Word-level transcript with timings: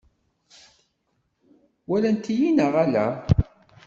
Walant-iyi 1.89 2.49
neɣ 2.51 2.73
ala? 2.83 3.07